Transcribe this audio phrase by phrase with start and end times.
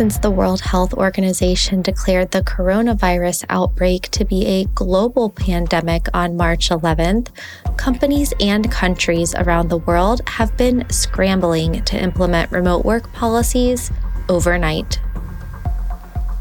[0.00, 6.38] Since the World Health Organization declared the coronavirus outbreak to be a global pandemic on
[6.38, 7.28] March 11th,
[7.76, 13.90] companies and countries around the world have been scrambling to implement remote work policies
[14.30, 14.98] overnight.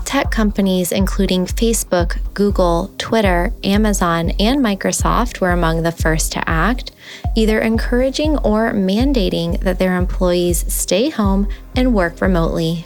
[0.05, 6.93] Tech companies including Facebook, Google, Twitter, Amazon, and Microsoft were among the first to act,
[7.35, 12.85] either encouraging or mandating that their employees stay home and work remotely.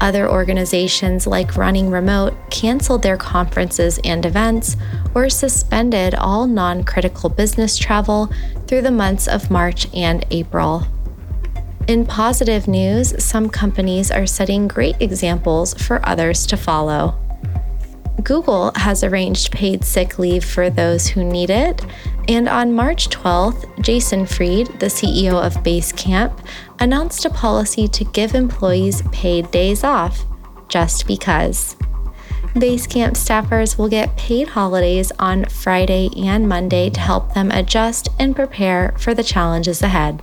[0.00, 4.76] Other organizations like Running Remote canceled their conferences and events
[5.14, 8.30] or suspended all non critical business travel
[8.66, 10.86] through the months of March and April.
[11.86, 17.18] In positive news, some companies are setting great examples for others to follow.
[18.22, 21.84] Google has arranged paid sick leave for those who need it,
[22.28, 26.46] and on March 12th, Jason Fried, the CEO of Basecamp,
[26.78, 30.24] announced a policy to give employees paid days off,
[30.68, 31.76] just because.
[32.54, 38.34] Basecamp staffers will get paid holidays on Friday and Monday to help them adjust and
[38.34, 40.22] prepare for the challenges ahead.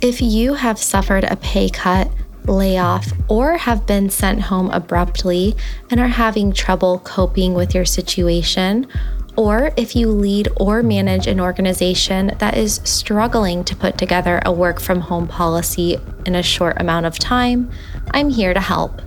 [0.00, 2.10] If you have suffered a pay cut,
[2.46, 5.56] layoff, or have been sent home abruptly
[5.90, 8.86] and are having trouble coping with your situation,
[9.36, 14.52] or if you lead or manage an organization that is struggling to put together a
[14.52, 17.70] work from home policy in a short amount of time,
[18.12, 19.02] I'm here to help.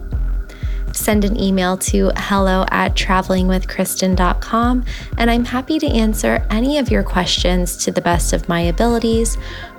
[0.93, 4.85] Send an email to hello at travelingwithkristin.com
[5.17, 9.37] and I'm happy to answer any of your questions to the best of my abilities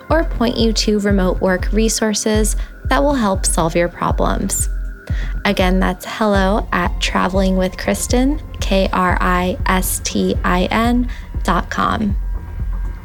[0.09, 4.69] or point you to remote work resources that will help solve your problems.
[5.45, 11.09] Again, that's hello at travelingwithkristin, K R I S T I N
[11.43, 12.15] dot com.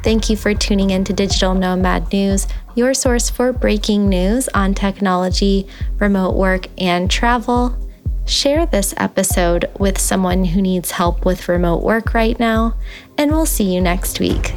[0.03, 4.75] Thank you for tuning in to Digital Nomad News, your source for breaking news on
[4.75, 7.75] technology, remote work, and travel.
[8.27, 12.75] Share this episode with someone who needs help with remote work right now,
[13.17, 14.53] and we'll see you next week.